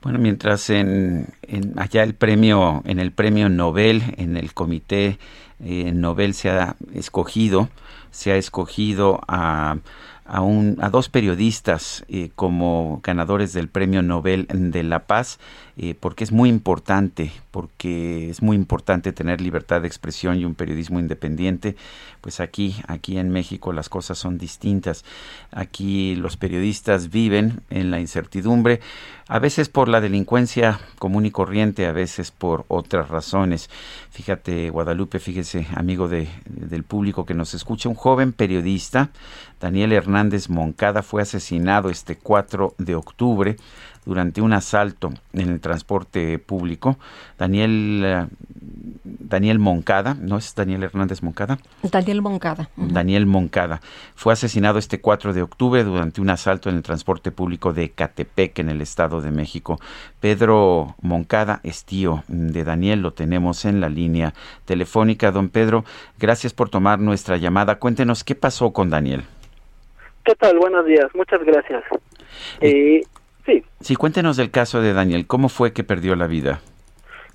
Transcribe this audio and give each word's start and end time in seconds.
Bueno, 0.00 0.20
mientras 0.20 0.70
en, 0.70 1.26
allá 1.76 2.04
el 2.04 2.14
premio, 2.14 2.82
en 2.84 3.00
el 3.00 3.10
premio 3.10 3.48
Nobel, 3.48 4.14
en 4.16 4.36
el 4.36 4.54
comité 4.54 5.18
eh, 5.58 5.90
Nobel 5.92 6.34
se 6.34 6.50
ha 6.50 6.76
escogido, 6.94 7.68
se 8.12 8.30
ha 8.30 8.36
escogido 8.36 9.20
a 9.26 9.78
a, 10.28 10.42
un, 10.42 10.76
a 10.80 10.90
dos 10.90 11.08
periodistas 11.08 12.04
eh, 12.08 12.30
como 12.34 13.00
ganadores 13.02 13.52
del 13.54 13.68
Premio 13.68 14.02
Nobel 14.02 14.46
de 14.48 14.82
la 14.82 15.06
Paz, 15.06 15.38
eh, 15.78 15.94
porque 15.98 16.24
es 16.24 16.32
muy 16.32 16.48
importante, 16.50 17.32
porque 17.50 18.28
es 18.28 18.42
muy 18.42 18.56
importante 18.56 19.12
tener 19.12 19.40
libertad 19.40 19.80
de 19.80 19.88
expresión 19.88 20.38
y 20.38 20.44
un 20.44 20.54
periodismo 20.54 21.00
independiente. 21.00 21.76
Pues 22.20 22.40
aquí, 22.40 22.76
aquí 22.88 23.16
en 23.16 23.30
México 23.30 23.72
las 23.72 23.88
cosas 23.88 24.18
son 24.18 24.38
distintas. 24.38 25.04
Aquí 25.50 26.14
los 26.16 26.36
periodistas 26.36 27.10
viven 27.10 27.60
en 27.70 27.90
la 27.90 28.00
incertidumbre, 28.00 28.80
a 29.28 29.38
veces 29.38 29.68
por 29.68 29.88
la 29.88 30.00
delincuencia 30.00 30.80
común 30.98 31.26
y 31.26 31.30
corriente, 31.30 31.86
a 31.86 31.92
veces 31.92 32.30
por 32.32 32.64
otras 32.68 33.08
razones. 33.08 33.70
Fíjate, 34.10 34.70
Guadalupe, 34.70 35.20
fíjese, 35.20 35.66
amigo 35.74 36.08
de, 36.08 36.28
del 36.46 36.82
público 36.82 37.24
que 37.24 37.34
nos 37.34 37.54
escucha, 37.54 37.88
un 37.88 37.94
joven 37.94 38.32
periodista, 38.32 39.10
Daniel 39.60 39.92
Hernández 39.92 40.17
Moncada, 40.48 41.02
fue 41.02 41.22
asesinado 41.22 41.90
este 41.90 42.16
4 42.16 42.74
de 42.78 42.94
octubre 42.94 43.56
durante 44.04 44.40
un 44.40 44.52
asalto 44.52 45.12
en 45.34 45.50
el 45.50 45.60
transporte 45.60 46.38
público. 46.38 46.96
Daniel, 47.38 48.02
eh, 48.04 48.26
Daniel 49.04 49.58
Moncada, 49.58 50.14
¿no 50.14 50.38
es 50.38 50.54
Daniel 50.54 50.82
Hernández 50.82 51.22
Moncada? 51.22 51.58
Daniel 51.82 52.22
Moncada. 52.22 52.70
Daniel 52.76 53.26
Moncada. 53.26 53.80
Fue 54.14 54.32
asesinado 54.32 54.78
este 54.78 55.00
4 55.00 55.34
de 55.34 55.42
octubre 55.42 55.84
durante 55.84 56.20
un 56.20 56.30
asalto 56.30 56.70
en 56.70 56.76
el 56.76 56.82
transporte 56.82 57.30
público 57.30 57.72
de 57.72 57.90
Catepec, 57.90 58.58
en 58.58 58.70
el 58.70 58.80
Estado 58.80 59.20
de 59.20 59.30
México. 59.30 59.78
Pedro 60.20 60.96
Moncada 61.02 61.60
es 61.62 61.84
tío 61.84 62.24
de 62.28 62.64
Daniel, 62.64 63.02
lo 63.02 63.12
tenemos 63.12 63.66
en 63.66 63.80
la 63.80 63.90
línea 63.90 64.32
telefónica. 64.64 65.30
Don 65.30 65.50
Pedro, 65.50 65.84
gracias 66.18 66.54
por 66.54 66.70
tomar 66.70 66.98
nuestra 66.98 67.36
llamada. 67.36 67.78
Cuéntenos 67.78 68.24
qué 68.24 68.34
pasó 68.34 68.72
con 68.72 68.88
Daniel. 68.88 69.24
¿Qué 70.28 70.34
tal? 70.34 70.58
Buenos 70.58 70.84
días, 70.84 71.06
muchas 71.14 71.42
gracias. 71.42 71.82
Eh, 72.60 73.00
Sí. 73.46 73.64
Sí, 73.80 73.96
cuéntenos 73.96 74.36
del 74.36 74.50
caso 74.50 74.82
de 74.82 74.92
Daniel. 74.92 75.26
¿Cómo 75.26 75.48
fue 75.48 75.72
que 75.72 75.84
perdió 75.84 76.14
la 76.16 76.26
vida? 76.26 76.60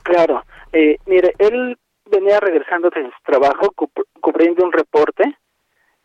Claro. 0.03 0.43
Eh, 0.71 0.97
mire, 1.07 1.33
él 1.39 1.75
venía 2.05 2.39
regresando 2.39 2.91
de 2.91 3.05
su 3.05 3.23
trabajo 3.25 3.73
cubriendo 4.21 4.63
un 4.63 4.71
reporte 4.71 5.23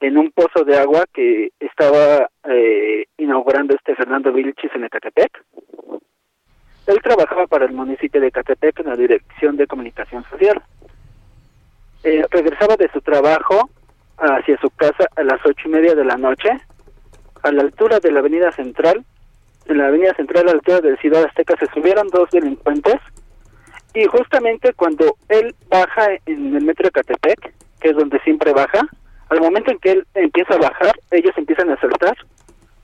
en 0.01 0.17
un 0.17 0.31
pozo 0.31 0.65
de 0.65 0.79
agua 0.79 1.05
que 1.13 1.51
estaba 1.61 2.31
eh, 2.45 3.05
inaugurando 3.19 3.75
este 3.75 3.95
Fernando 3.95 4.33
Vilchis 4.33 4.71
en 4.75 4.85
Ecatepec. 4.85 5.45
Él 6.87 7.03
trabajaba 7.03 7.47
para 7.47 7.67
el 7.67 7.73
municipio 7.73 8.19
de 8.19 8.29
Ecatepec 8.29 8.81
en 8.81 8.87
la 8.87 8.97
Dirección 8.97 9.59
de 9.59 9.67
Comunicación 9.67 10.25
Social. 10.31 10.63
Eh, 12.03 12.25
regresaba 12.31 12.77
de 12.77 12.91
su 12.95 13.03
trabajo 13.03 13.69
hacia 14.17 14.59
su 14.59 14.71
casa 14.71 15.07
a 15.17 15.23
las 15.23 15.45
ocho 15.45 15.69
y 15.69 15.71
media 15.71 15.95
de 15.95 16.05
la 16.05 16.17
noche, 16.17 16.49
a 17.43 17.53
la 17.53 17.63
altura 17.63 18.01
de 18.01 18.11
la 18.11 18.21
Avenida 18.21 18.53
Central, 18.53 19.05
en 19.67 19.79
la 19.79 19.89
avenida 19.89 20.15
central 20.15 20.45
a 20.45 20.47
la 20.47 20.53
altura 20.53 20.81
de 20.81 20.97
Ciudad 20.97 21.25
Azteca 21.25 21.55
se 21.59 21.67
subieron 21.73 22.09
dos 22.09 22.31
delincuentes 22.31 22.97
y 23.95 24.05
justamente 24.07 24.73
cuando 24.73 25.17
él 25.29 25.55
baja 25.69 26.09
en 26.27 26.57
el 26.57 26.65
metro 26.65 26.85
de 26.85 26.91
Catepec, 26.91 27.55
que 27.81 27.91
es 27.91 27.97
donde 27.97 28.19
siempre 28.21 28.53
baja, 28.53 28.87
al 29.29 29.41
momento 29.41 29.71
en 29.71 29.79
que 29.79 29.93
él 29.93 30.07
empieza 30.15 30.55
a 30.55 30.59
bajar, 30.59 30.93
ellos 31.11 31.33
empiezan 31.37 31.71
a 31.71 31.81
saltar 31.81 32.17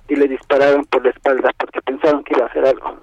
y 0.09 0.17
le 0.17 0.29
dispararon 0.29 0.85
por 0.87 1.03
la 1.05 1.11
espalda 1.11 1.51
porque 1.59 1.81
pensaron 1.83 2.23
que 2.23 2.35
iba 2.35 2.45
a 2.45 2.49
hacer 2.49 2.67
algo. 2.67 2.99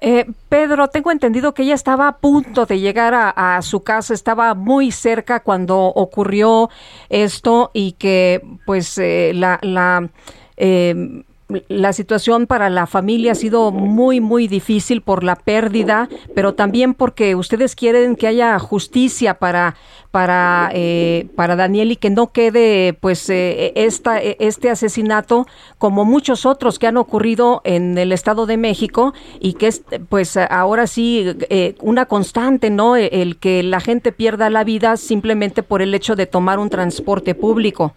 Eh, 0.00 0.26
Pedro, 0.66 0.88
tengo 0.88 1.10
entendido 1.10 1.52
que 1.52 1.62
ella 1.62 1.74
estaba 1.74 2.08
a 2.08 2.16
punto 2.16 2.64
de 2.64 2.80
llegar 2.80 3.12
a, 3.14 3.60
su 3.60 3.82
casa, 3.82 4.14
estaba 4.14 4.54
muy 4.54 4.92
cerca 4.92 5.40
cuando 5.40 5.78
ocurrió 5.78 6.70
esto 7.10 7.70
y 7.74 7.92
que 7.92 8.40
pues 8.64 8.96
eh, 8.96 9.32
la, 9.34 9.58
la 9.60 10.08
eh, 10.56 11.22
la 11.68 11.92
situación 11.92 12.46
para 12.46 12.70
la 12.70 12.86
familia 12.86 13.32
ha 13.32 13.34
sido 13.34 13.70
muy, 13.70 14.20
muy 14.20 14.48
difícil 14.48 15.02
por 15.02 15.24
la 15.24 15.36
pérdida, 15.36 16.08
pero 16.34 16.54
también 16.54 16.94
porque 16.94 17.34
ustedes 17.34 17.76
quieren 17.76 18.16
que 18.16 18.26
haya 18.26 18.58
justicia 18.58 19.34
para, 19.34 19.76
para, 20.10 20.70
eh, 20.72 21.28
para 21.36 21.54
Daniel 21.54 21.92
y 21.92 21.96
que 21.96 22.08
no 22.08 22.32
quede 22.32 22.94
pues 22.94 23.28
eh, 23.28 23.72
esta, 23.76 24.18
este 24.20 24.70
asesinato 24.70 25.46
como 25.76 26.04
muchos 26.04 26.46
otros 26.46 26.78
que 26.78 26.86
han 26.86 26.96
ocurrido 26.96 27.60
en 27.64 27.98
el 27.98 28.12
Estado 28.12 28.46
de 28.46 28.56
México 28.56 29.12
y 29.38 29.54
que 29.54 29.68
es 29.68 29.82
pues 30.08 30.36
ahora 30.36 30.86
sí 30.86 31.36
eh, 31.50 31.74
una 31.80 32.06
constante, 32.06 32.70
¿no? 32.70 32.96
El 32.96 33.36
que 33.38 33.62
la 33.62 33.80
gente 33.80 34.12
pierda 34.12 34.50
la 34.50 34.64
vida 34.64 34.96
simplemente 34.96 35.62
por 35.62 35.82
el 35.82 35.94
hecho 35.94 36.16
de 36.16 36.26
tomar 36.26 36.58
un 36.58 36.70
transporte 36.70 37.34
público. 37.34 37.94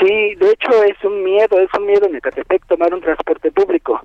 Sí, 0.00 0.34
de 0.36 0.50
hecho 0.50 0.82
es 0.82 1.04
un 1.04 1.22
miedo, 1.22 1.60
es 1.60 1.68
un 1.78 1.86
miedo 1.86 2.06
en 2.06 2.16
Ecatepec 2.16 2.66
tomar 2.66 2.92
un 2.94 3.02
transporte 3.02 3.50
público. 3.52 4.00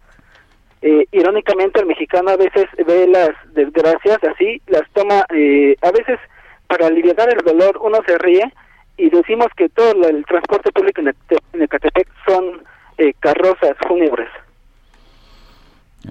Eh, 0.81 1.07
irónicamente 1.13 1.79
el 1.79 1.85
mexicano 1.85 2.31
a 2.31 2.37
veces 2.37 2.65
ve 2.85 3.07
las 3.07 3.29
desgracias 3.53 4.19
así, 4.23 4.61
las 4.67 4.83
toma, 4.93 5.25
eh, 5.33 5.75
a 5.81 5.91
veces 5.91 6.19
para 6.67 6.87
aliviar 6.87 7.29
el 7.29 7.43
dolor 7.45 7.79
uno 7.81 7.99
se 8.05 8.17
ríe 8.17 8.53
y 8.97 9.09
decimos 9.09 9.47
que 9.55 9.69
todo 9.69 10.07
el 10.07 10.25
transporte 10.25 10.71
público 10.71 11.01
en 11.01 11.61
Ecatepec 11.61 12.07
son 12.27 12.61
eh, 12.97 13.13
carrozas 13.19 13.75
fúnebres. 13.87 14.29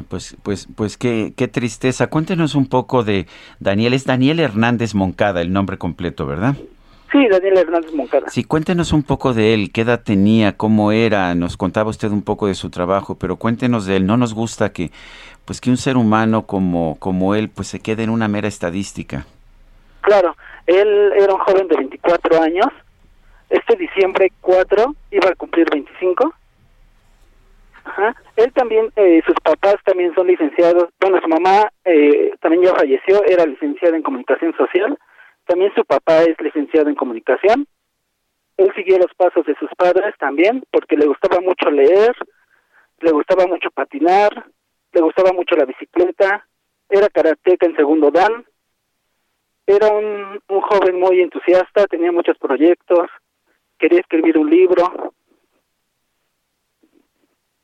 Pues, 0.09 0.37
pues, 0.43 0.67
pues 0.75 0.97
qué, 0.97 1.33
qué 1.37 1.47
tristeza. 1.47 2.09
Cuéntenos 2.09 2.55
un 2.55 2.69
poco 2.69 3.05
de 3.05 3.27
Daniel. 3.61 3.94
Es 3.94 4.05
Daniel 4.05 4.41
Hernández 4.41 4.94
Moncada, 4.94 5.41
el 5.41 5.53
nombre 5.53 5.78
completo, 5.78 6.27
¿verdad? 6.27 6.56
Sí, 7.25 7.31
Daniel 7.31 7.57
Hernández 7.57 7.95
Moncada. 7.95 8.29
Sí, 8.29 8.45
cuéntenos 8.45 8.93
un 8.93 9.03
poco 9.03 9.33
de 9.33 9.55
él, 9.55 9.71
qué 9.73 9.81
edad 9.81 10.03
tenía, 10.05 10.59
cómo 10.59 10.93
era, 10.93 11.35
nos 11.35 11.57
contaba 11.57 11.89
usted 11.89 12.11
un 12.11 12.23
poco 12.23 12.49
de 12.49 12.55
su 12.55 12.69
trabajo, 12.69 13.17
pero 13.19 13.37
cuéntenos 13.37 13.87
de 13.87 13.97
él. 13.97 14.07
No 14.07 14.19
nos 14.19 14.35
gusta 14.35 14.75
que, 14.75 14.91
pues, 15.47 15.59
que 15.62 15.71
un 15.71 15.79
ser 15.79 15.97
humano 15.97 16.45
como, 16.45 16.99
como 16.99 17.35
él, 17.35 17.49
pues, 17.49 17.69
se 17.69 17.81
quede 17.81 18.03
en 18.03 18.11
una 18.11 18.29
mera 18.29 18.47
estadística. 18.47 19.25
Claro, 20.03 20.37
él 20.67 21.12
era 21.17 21.33
un 21.33 21.41
joven 21.41 21.67
de 21.67 21.77
24 21.77 22.43
años. 22.43 22.67
Este 23.49 23.75
diciembre 23.77 24.31
4 24.43 24.95
iba 25.12 25.31
a 25.31 25.35
cumplir 25.35 25.67
25. 25.71 26.31
Ajá. 27.85 28.15
Él 28.37 28.53
también, 28.53 28.91
eh, 28.97 29.23
sus 29.25 29.37
papás 29.43 29.77
también 29.87 30.15
son 30.15 30.27
licenciados. 30.27 30.91
Bueno, 31.01 31.19
su 31.23 31.29
mamá 31.29 31.71
eh, 31.87 32.33
también 32.43 32.65
ya 32.65 32.75
falleció, 32.75 33.25
era 33.25 33.47
licenciada 33.47 33.97
en 33.97 34.03
comunicación 34.03 34.55
social 34.59 34.99
también 35.47 35.72
su 35.75 35.84
papá 35.84 36.22
es 36.22 36.41
licenciado 36.41 36.88
en 36.88 36.94
comunicación. 36.94 37.66
Él 38.56 38.72
siguió 38.75 38.99
los 38.99 39.12
pasos 39.15 39.44
de 39.47 39.55
sus 39.56 39.71
padres 39.77 40.15
también 40.19 40.65
porque 40.71 40.97
le 40.97 41.06
gustaba 41.06 41.41
mucho 41.41 41.71
leer, 41.71 42.15
le 43.00 43.10
gustaba 43.10 43.47
mucho 43.47 43.71
patinar, 43.71 44.46
le 44.93 45.00
gustaba 45.00 45.32
mucho 45.32 45.56
la 45.56 45.64
bicicleta, 45.64 46.46
era 46.88 47.08
karateca 47.08 47.67
en 47.67 47.76
segundo 47.76 48.11
dan, 48.11 48.44
era 49.67 49.88
un, 49.88 50.41
un 50.49 50.61
joven 50.61 51.00
muy 51.00 51.20
entusiasta, 51.20 51.87
tenía 51.87 52.12
muchos 52.12 52.38
proyectos, 52.38 53.11
quería 53.79 54.00
escribir 54.00 54.38
un 54.38 54.50
libro. 54.50 55.14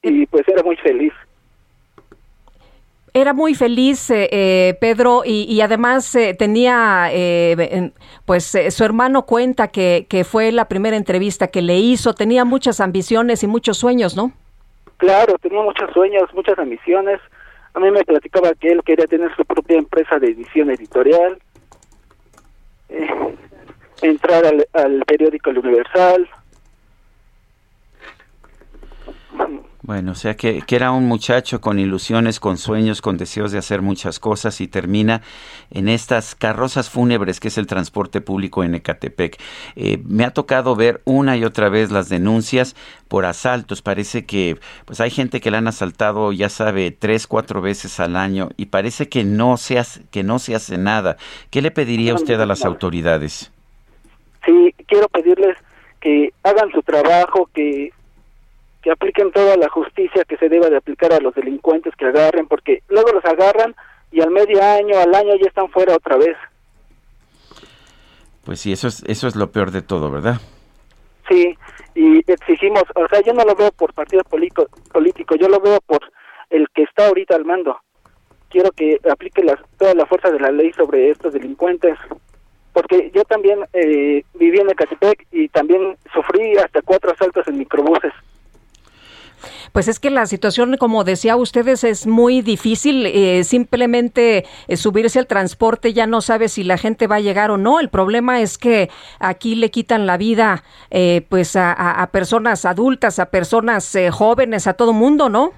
Y 0.03 0.27
pues 0.27 0.49
era 0.49 0.63
muy 0.63 0.77
feliz 0.77 1.13
era 3.15 3.33
muy 3.33 3.55
feliz 3.55 4.11
eh, 4.11 4.29
eh, 4.31 4.79
Pedro 4.81 5.23
y, 5.25 5.61
además 5.61 6.15
eh, 6.15 6.35
tenía 6.35 7.11
pues 8.25 8.57
su 8.71 8.85
hermano 8.85 9.27
cuenta 9.27 9.69
que, 9.69 10.07
que 10.09 10.25
fue 10.25 10.53
la 10.53 10.67
primera 10.67 10.97
entrevista 10.97 11.49
que 11.49 11.63
le 11.63 11.79
hizo. 11.79 12.15
Tenía 12.15 12.45
muchas 12.45 12.81
ambiciones 12.81 13.43
y 13.43 13.47
muchos 13.47 13.79
sueños 13.79 14.17
no 14.17 14.33
claro 14.97 15.37
tenía 15.39 15.63
muchos 15.63 15.91
sueños 15.93 16.33
muchas 16.35 16.59
ambiciones. 16.59 17.21
A 17.75 17.81
mí 17.81 17.91
me 17.91 18.05
platicaba 18.05 18.53
que 18.55 18.73
él 18.73 18.83
quería 18.85 19.07
tener 19.07 19.35
su 19.37 19.45
propia 19.45 19.79
empresa 19.79 20.19
de 20.19 20.29
edición 20.29 20.71
editorial 20.71 21.39
entrar 24.03 24.45
al, 24.45 24.67
al 24.73 25.05
periódico 25.05 25.51
El 25.51 25.59
Universal 25.59 26.29
Bueno, 29.91 30.13
o 30.13 30.15
sea 30.15 30.37
que, 30.37 30.63
era 30.69 30.93
un 30.93 31.09
muchacho 31.09 31.61
con 31.61 31.81
ilusiones, 31.81 32.39
con 32.39 32.59
sueños, 32.59 33.03
con 33.03 33.17
deseos 33.17 33.51
de 33.51 33.59
hacer 33.59 33.83
muchas 33.83 34.21
cosas 34.21 34.61
y 34.61 34.69
termina 34.69 35.21
en 35.73 35.89
estas 35.89 36.37
carrozas 36.37 36.89
fúnebres 36.89 37.41
que 37.41 37.49
es 37.49 37.59
el 37.59 37.67
transporte 37.67 38.21
público 38.21 38.63
en 38.63 38.77
Ecatepec. 38.77 39.43
Eh, 39.75 39.99
me 40.07 40.23
ha 40.23 40.31
tocado 40.31 40.77
ver 40.77 41.01
una 41.07 41.37
y 41.37 41.45
otra 41.45 41.71
vez 41.71 41.91
las 41.91 42.09
denuncias 42.09 42.77
por 43.09 43.25
asaltos. 43.25 43.83
Parece 43.83 44.25
que 44.27 44.61
pues 44.85 45.01
hay 45.01 45.11
gente 45.11 45.41
que 45.41 45.51
la 45.51 45.59
han 45.59 45.67
asaltado, 45.67 46.31
ya 46.31 46.51
sabe, 46.51 46.93
tres, 46.93 47.27
cuatro 47.27 47.61
veces 47.61 47.99
al 47.99 48.15
año 48.15 48.51
y 48.57 48.67
parece 48.67 49.09
que 49.09 49.25
no 49.25 49.57
se 49.57 49.81
hace, 49.81 50.03
que 50.13 50.23
no 50.23 50.39
se 50.39 50.55
hace 50.55 50.79
nada. 50.79 51.17
¿Qué 51.51 51.63
le 51.63 51.73
pediría 51.73 52.15
usted 52.15 52.39
a 52.39 52.47
las 52.47 52.65
autoridades? 52.65 53.51
Sí, 54.47 54.73
quiero 54.87 55.09
pedirles 55.09 55.57
que 56.01 56.33
hagan 56.45 56.71
su 56.71 56.81
trabajo, 56.81 57.51
que 57.53 57.91
que 58.83 58.91
apliquen 58.91 59.31
toda 59.33 59.57
la 59.57 59.69
justicia 59.69 60.25
que 60.25 60.37
se 60.37 60.49
deba 60.49 60.69
de 60.69 60.77
aplicar 60.77 61.13
a 61.13 61.21
los 61.21 61.35
delincuentes 61.35 61.95
que 61.97 62.07
agarren, 62.07 62.47
porque 62.47 62.83
luego 62.89 63.13
los 63.13 63.25
agarran 63.25 63.75
y 64.11 64.21
al 64.21 64.31
medio 64.31 64.63
año, 64.63 64.99
al 64.99 65.15
año 65.15 65.35
ya 65.37 65.49
están 65.49 65.69
fuera 65.71 65.95
otra 65.95 66.17
vez. 66.17 66.37
Pues 68.45 68.61
sí, 68.61 68.73
eso 68.73 68.89
es, 68.89 69.05
eso 69.07 69.29
es 69.29 69.37
lo 69.37 69.51
peor 69.51 69.71
de 69.71 69.83
todo, 69.83 70.11
¿verdad? 70.11 70.41
Sí, 71.29 71.57
y 71.95 72.19
exigimos, 72.31 72.83
o 72.95 73.07
sea, 73.09 73.21
yo 73.21 73.33
no 73.33 73.45
lo 73.45 73.55
veo 73.55 73.71
por 73.73 73.93
partido 73.93 74.23
político, 74.25 74.67
político 74.93 75.37
yo 75.37 75.49
lo 75.49 75.61
veo 75.61 75.79
por 75.87 76.01
el 76.49 76.67
que 76.75 76.83
está 76.83 77.07
ahorita 77.07 77.37
al 77.37 77.45
mando. 77.45 77.79
Quiero 78.49 78.71
que 78.73 78.99
aplique 79.09 79.45
las, 79.45 79.61
toda 79.79 79.95
la 79.95 80.07
fuerza 80.07 80.31
de 80.31 80.41
la 80.41 80.51
ley 80.51 80.73
sobre 80.73 81.11
estos 81.11 81.33
delincuentes, 81.33 81.97
porque 82.73 83.13
yo 83.15 83.23
también 83.25 83.61
eh, 83.73 84.25
viví 84.35 84.59
en 84.59 84.71
Ecatepec 84.71 85.27
y 85.31 85.49
también 85.49 85.97
sufrí 86.13 86.57
hasta 86.57 86.83
cuatro 86.83 87.13
asaltos 87.13 87.47
en 87.47 87.59
microbuses. 87.59 88.13
Pues 89.73 89.89
es 89.89 89.99
que 90.01 90.11
la 90.11 90.27
situación, 90.27 90.77
como 90.79 91.05
decía 91.05 91.37
ustedes, 91.37 91.85
es 91.85 92.07
muy 92.07 92.43
difícil. 92.43 93.07
Eh, 93.07 93.45
simplemente 93.45 94.45
eh, 94.69 94.77
subirse 94.77 95.19
al 95.19 95.27
transporte 95.27 95.93
ya 95.93 96.07
no 96.07 96.21
sabe 96.21 96.49
si 96.49 96.65
la 96.65 96.79
gente 96.79 97.07
va 97.07 97.17
a 97.17 97.21
llegar 97.21 97.51
o 97.51 97.57
no. 97.57 97.81
El 97.81 97.89
problema 97.89 98.41
es 98.41 98.59
que 98.59 98.91
aquí 99.19 99.55
le 99.55 99.71
quitan 99.71 100.07
la 100.07 100.17
vida, 100.17 100.65
eh, 100.91 101.27
pues 101.29 101.57
a, 101.57 102.09
personas 102.13 102.65
adultas, 102.65 103.19
a 103.19 103.27
personas 103.27 103.97
jóvenes, 104.13 104.67
a 104.67 104.75
todo 104.75 104.93
mundo, 104.93 105.29
¿no? 105.29 105.53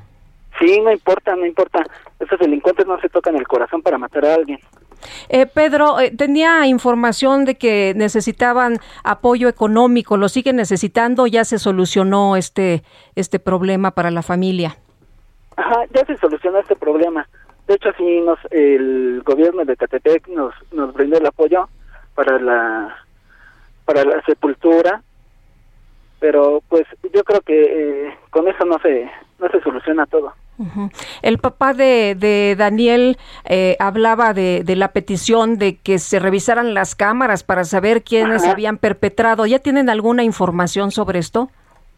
Sí, 0.58 0.80
no 0.80 0.92
importa, 0.92 1.34
no 1.34 1.46
importa. 1.46 1.84
Esos 2.20 2.38
delincuentes 2.38 2.86
no 2.86 3.00
se 3.00 3.08
tocan 3.08 3.36
el 3.36 3.46
corazón 3.46 3.82
para 3.82 3.98
matar 3.98 4.24
a 4.24 4.34
alguien. 4.34 4.58
Eh, 5.28 5.46
Pedro, 5.46 6.00
eh, 6.00 6.10
tenía 6.10 6.66
información 6.66 7.44
de 7.44 7.56
que 7.56 7.92
necesitaban 7.96 8.78
apoyo 9.04 9.48
económico, 9.48 10.16
¿lo 10.16 10.28
siguen 10.28 10.56
necesitando? 10.56 11.26
¿Ya 11.26 11.44
se 11.44 11.58
solucionó 11.58 12.36
este, 12.36 12.82
este 13.14 13.38
problema 13.38 13.92
para 13.92 14.10
la 14.10 14.22
familia? 14.22 14.76
Ajá, 15.56 15.84
ya 15.94 16.04
se 16.06 16.16
solucionó 16.18 16.58
este 16.58 16.76
problema. 16.76 17.28
De 17.66 17.74
hecho, 17.74 17.90
sí, 17.96 18.20
nos, 18.20 18.38
el 18.50 19.22
gobierno 19.24 19.64
de 19.64 19.76
Catepec 19.76 20.28
nos, 20.28 20.54
nos 20.72 20.92
brindó 20.92 21.18
el 21.18 21.26
apoyo 21.26 21.68
para 22.14 22.38
la, 22.38 22.96
para 23.84 24.04
la 24.04 24.22
sepultura, 24.22 25.02
pero 26.22 26.62
pues 26.68 26.84
yo 27.12 27.24
creo 27.24 27.40
que 27.40 28.06
eh, 28.06 28.14
con 28.30 28.46
eso 28.46 28.64
no 28.64 28.78
se, 28.78 29.10
no 29.40 29.48
se 29.48 29.60
soluciona 29.60 30.06
todo. 30.06 30.32
El 31.22 31.38
papá 31.38 31.74
de, 31.74 32.54
Daniel 32.56 33.18
eh, 33.44 33.76
hablaba 33.80 34.32
de, 34.32 34.62
la 34.76 34.92
petición 34.92 35.58
de 35.58 35.78
que 35.78 35.98
se 35.98 36.20
revisaran 36.20 36.74
las 36.74 36.94
cámaras 36.94 37.42
para 37.42 37.64
saber 37.64 38.04
quiénes 38.04 38.46
habían 38.46 38.78
perpetrado. 38.78 39.46
¿Ya 39.46 39.58
tienen 39.58 39.90
alguna 39.90 40.22
información 40.22 40.92
sobre 40.92 41.18
esto? 41.18 41.50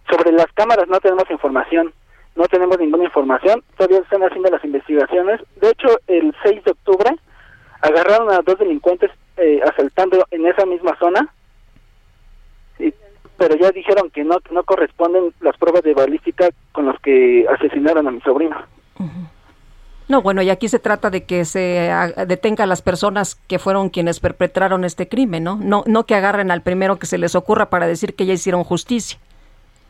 Sobre 0.09 0.33
las 0.33 0.51
cámaras 0.55 0.89
no 0.89 0.99
tenemos 1.01 1.31
información. 1.31 1.93
No 2.35 2.45
tenemos 2.45 2.79
ninguna 2.79 3.05
información. 3.05 3.63
Todavía 3.77 3.99
están 3.99 4.23
haciendo 4.23 4.49
las 4.49 4.65
investigaciones. 4.65 5.43
De 5.61 5.69
hecho, 5.69 5.89
el 6.07 6.35
6 6.43 6.65
de 6.65 6.71
octubre 6.71 7.11
agarraron 7.83 8.33
a 8.33 8.41
dos 8.41 8.59
delincuentes 8.59 9.11
eh, 9.37 9.61
asaltando 9.63 10.25
en 10.31 10.47
esa 10.47 10.65
misma 10.65 10.97
zona 10.99 11.34
pero 13.47 13.57
ya 13.57 13.71
dijeron 13.73 14.09
que 14.09 14.25
no, 14.25 14.39
no 14.53 14.63
corresponden 14.63 15.35
las 15.41 15.55
pruebas 15.59 15.83
de 15.83 15.93
balística 15.93 16.49
con 16.73 16.87
los 16.87 16.99
que 17.01 17.45
asesinaron 17.47 18.09
a 18.09 18.11
mi 18.11 18.19
sobrino. 18.23 18.57
No, 20.09 20.23
bueno, 20.23 20.41
y 20.41 20.49
aquí 20.49 20.67
se 20.67 20.79
trata 20.79 21.11
de 21.11 21.25
que 21.25 21.45
se 21.45 21.93
detenga 22.27 22.65
a 22.65 22.67
las 22.67 22.81
personas 22.81 23.35
que 23.35 23.59
fueron 23.59 23.91
quienes 23.91 24.19
perpetraron 24.19 24.83
este 24.83 25.11
crimen, 25.11 25.45
¿no? 25.45 25.57
No, 25.57 25.85
no 25.87 26.07
que 26.07 26.15
agarren 26.15 26.51
al 26.51 26.63
primero 26.63 26.99
que 26.99 27.05
se 27.05 27.19
les 27.19 27.35
ocurra 27.35 27.69
para 27.69 27.87
decir 27.87 28.15
que 28.15 28.25
ya 28.25 28.33
hicieron 28.33 28.65
justicia. 28.65 29.19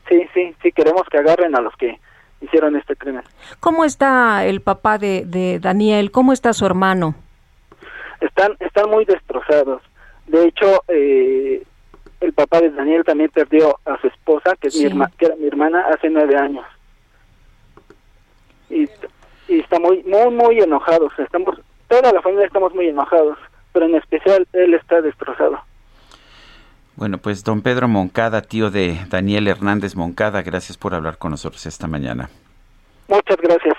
Sí, 0.08 0.26
sí, 0.34 0.52
sí, 0.60 0.72
queremos 0.72 1.04
que 1.08 1.18
agarren 1.18 1.54
a 1.54 1.60
los 1.60 1.76
que 1.76 2.00
hicieron 2.40 2.74
este 2.74 2.96
crimen. 2.96 3.22
¿Cómo 3.60 3.84
está 3.84 4.46
el 4.46 4.62
papá 4.62 4.98
de, 4.98 5.26
de 5.26 5.60
Daniel? 5.60 6.10
¿Cómo 6.10 6.32
está 6.32 6.52
su 6.54 6.66
hermano? 6.66 7.14
Están, 8.20 8.56
están 8.58 8.90
muy 8.90 9.04
destrozados. 9.04 9.80
De 10.26 10.44
hecho, 10.44 10.82
eh, 10.88 11.62
el 12.24 12.32
papá 12.32 12.60
de 12.60 12.70
Daniel 12.70 13.04
también 13.04 13.30
perdió 13.30 13.78
a 13.84 14.00
su 14.00 14.06
esposa, 14.08 14.56
que, 14.60 14.68
es 14.68 14.76
mi 14.76 15.04
que 15.18 15.26
era 15.26 15.36
mi 15.36 15.46
hermana, 15.46 15.86
hace 15.92 16.08
nueve 16.08 16.36
años. 16.36 16.64
Y, 18.70 18.88
y 19.48 19.60
está 19.60 19.78
muy, 19.78 20.02
muy, 20.04 20.30
muy 20.30 20.58
enojados. 20.60 21.12
Estamos, 21.18 21.60
toda 21.88 22.12
la 22.12 22.22
familia 22.22 22.46
estamos 22.46 22.74
muy 22.74 22.88
enojados, 22.88 23.38
pero 23.72 23.86
en 23.86 23.96
especial 23.96 24.46
él 24.52 24.74
está 24.74 25.00
destrozado. 25.00 25.60
Bueno, 26.96 27.18
pues 27.18 27.42
don 27.42 27.60
Pedro 27.60 27.88
Moncada, 27.88 28.42
tío 28.42 28.70
de 28.70 28.98
Daniel 29.08 29.48
Hernández 29.48 29.96
Moncada, 29.96 30.42
gracias 30.42 30.78
por 30.78 30.94
hablar 30.94 31.18
con 31.18 31.32
nosotros 31.32 31.66
esta 31.66 31.88
mañana. 31.88 32.30
Muchas 33.08 33.36
gracias. 33.36 33.76